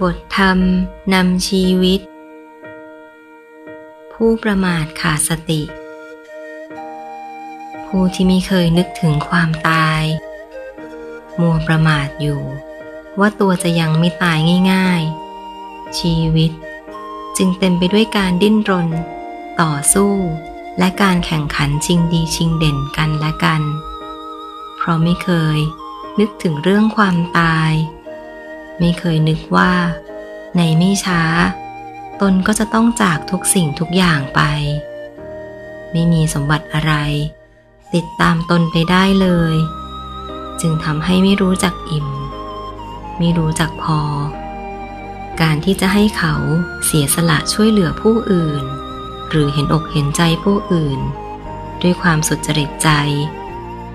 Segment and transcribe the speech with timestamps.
[0.00, 0.58] บทธรรม
[1.14, 2.00] นำชีวิต
[4.12, 5.62] ผู้ประมาทขาดสติ
[7.86, 10.02] ผู้ที่ไม่เคยนึกถึงความตาย
[11.40, 12.42] มัวประมาทอยู่
[13.18, 14.38] ว่าตัวจะยังไม่ตาย
[14.72, 15.02] ง่าย
[15.50, 16.52] ๆ ชีวิต
[17.36, 18.88] จึงเต็มไปด้วยการดิ้นรน
[19.60, 20.12] ต่อสู้
[20.78, 23.62] และการแข่งขันชิงดีชิงเด่นกันและกัน
[24.76, 25.58] เพราะไม่เคย
[26.20, 27.72] นึกถึงเรื่องความตาย
[28.80, 29.72] ไม่เคยนึกว่า
[30.56, 31.22] ในไม่ช้า
[32.20, 34.40] ตนก็จะต้องจากทุกสิ่งทุกอย่างไป
[35.92, 36.94] ไม่มีสมบัติอะไร
[37.94, 39.54] ติดตามตนไปได้เลย
[40.60, 42.08] จึงทำให้ไม่รู้จักอิ่ม
[43.18, 44.00] ไม่รู้จักพอ
[45.40, 46.34] การที่จะให้เขา
[46.86, 48.64] เสียสละช่วยเหลือผู้อื่น
[49.30, 51.00] หรือเห็นอกเห็นใจผู้อื่น
[51.82, 52.90] ด้วยความสุจริตใจ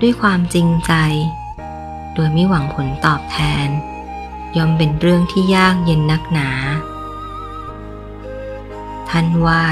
[0.00, 0.92] ด้วยความจริงใจ
[2.14, 3.68] โดยไม่หวังผลตอบแทน
[4.56, 6.48] ย่อมเป็นเรื่องที่ยากเย็นนักหนา
[9.08, 9.62] ท่านว่า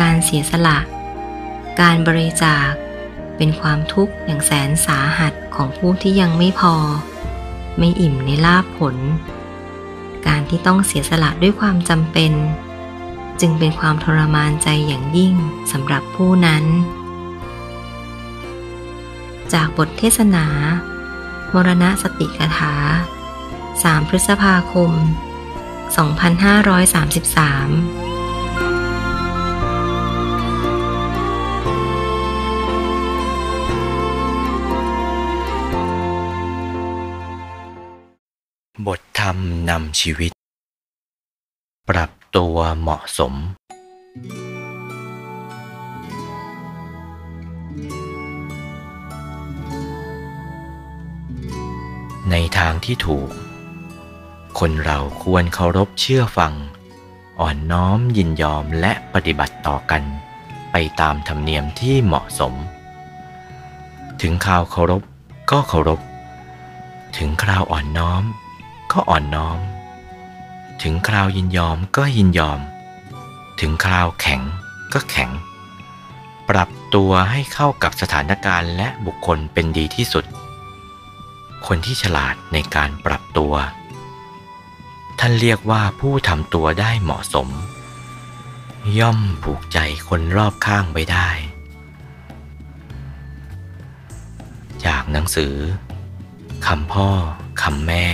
[0.00, 0.78] การเสียสละ
[1.80, 2.70] การบริจาค
[3.36, 6.74] เป็นความทุกข์อย่างแสนสาหัสของผู้ที่ยังไม่พอ
[7.78, 8.96] ไม่อิ่มในลาภผล
[10.26, 12.32] การที่ต้องเสียสละด้วยความจำเป็น
[13.40, 15.34] จึงเป็นความทรมานใจอย่างยิ่ง
[15.72, 16.64] สำหรับผู้นั้น
[19.52, 20.46] จากบทเทศนา
[21.54, 22.74] มรณะสติกถา
[23.84, 24.98] 3 พฤษภาคม 2533
[38.86, 39.36] บทธรรม
[39.70, 40.32] นำชีวิต
[41.88, 43.34] ปรับตัวเหมาะสม
[52.30, 53.30] ในทางที่ถูก
[54.62, 56.54] คนเราควรเคารพเชื่อฟัง
[57.40, 60.02] อ่อนน้อมยินยอมและปฏิบัติต่อกัน
[60.72, 62.54] ไปตามธรรมเนียมที่เหมาะสม
[64.22, 65.02] ถึงคราวเคารพ
[65.50, 66.00] ก็เคารพ
[67.16, 68.22] ถึงคราวอ่อนน้อม
[68.92, 69.58] ก็อ่อนน้อม
[70.82, 72.60] ถึงคราวยินยอมก็ยินยอม
[73.60, 74.40] ถึงคราวแข็ง
[74.92, 75.30] ก็แข็ง
[76.48, 80.24] ปรับตัวให้เข้ากับสถานการณ์และบุคคลเป็นดีที่สุด
[81.66, 83.54] คนที่ฉลาดในการปรับตัว
[85.18, 87.48] ท่านเรียกว่าผู้ทำตัวได้เหมาะสม
[88.98, 89.78] ย่อมผูกใจ
[90.08, 91.28] คนรอบข้างไว้ได้
[94.86, 95.54] จากหนังสือ
[96.66, 97.08] คำพ่อ
[97.62, 98.04] คำแม่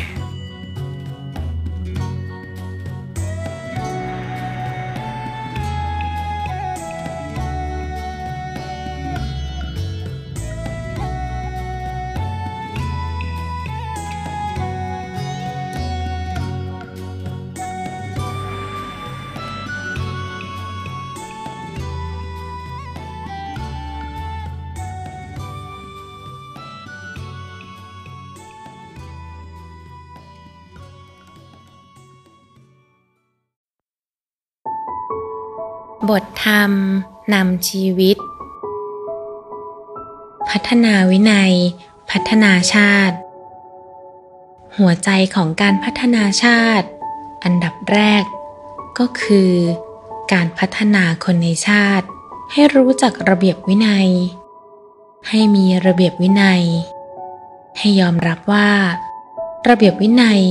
[36.11, 36.73] บทธรรม
[37.35, 38.17] นำชีวิต
[40.51, 41.55] พัฒนาวินัย
[42.11, 43.17] พัฒนาชาติ
[44.79, 46.87] หัวใจของการพัฒนาชาติ
[47.45, 48.25] อันดับแรก
[48.99, 49.53] ก็คือ
[50.33, 52.07] การพัฒนาคนในชาติ
[52.53, 54.09] ให้รู้จักระเบียบวินัย
[55.29, 56.65] ให้มีระเบียบวินัย
[57.79, 58.71] ให้ยอมรับว่า
[59.69, 60.43] ระเบียบวินัย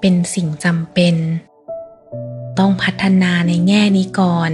[0.00, 1.16] เป็นสิ่งจำเป็น
[2.58, 4.52] ต้องพัฒนาในแง่นี้ก่อน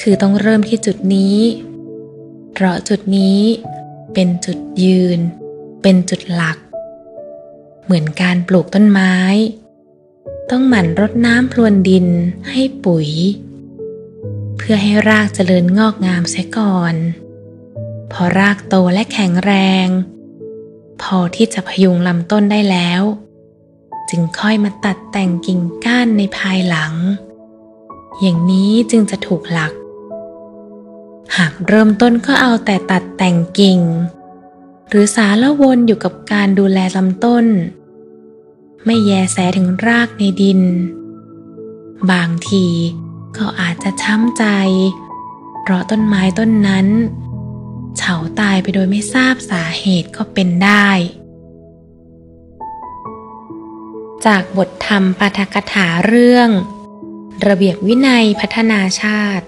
[0.00, 1.38] คือต้องเริ่มที่จุดนี้
[2.52, 3.40] เพราะจุดนี้
[4.14, 5.18] เป็นจุดยืน
[5.82, 6.58] เป็นจุดหลัก
[7.84, 9.16] เหมือนการปลูกต้นไม้
[10.50, 12.06] ต้องหมั่นรดน้ำพรวนดิน
[12.50, 13.10] ให้ปุ๋ย
[14.56, 16.94] เพื่อให้รากเจริญงอกงามเสียก่อน
[18.12, 19.52] พอรากโตและแข็งแร
[19.86, 19.88] ง
[21.02, 23.02] พอที่จะพยุงลำต้นได้แล้ว
[24.10, 26.92] จึงค่อยมาตัดแต่งกิ่งก้านในภายหลัง
[28.20, 29.72] อย่างนี้จึงจะถูกหลัก
[31.36, 33.80] หากเริ่มต้นก็เอาแต่ตัดแต่งกิ่ง
[34.88, 37.46] หรือสารวนอยู่กับการดูแลลำต้น
[38.84, 40.60] ไม่แยแสถึงรากในดิน
[42.10, 42.66] บางที
[43.36, 44.44] ก็อาจจะช้ำใจ
[45.62, 46.86] เพราะต้นไม้ต้นนั้น
[47.96, 50.88] เฉาตายไปโดยไม่ทราบสาเหตุก็เป็นได้
[54.26, 56.48] จากบทธรรมปาฐกถาเรื่อง
[57.48, 59.46] ระเบียบวินัยพัฒนาชาติ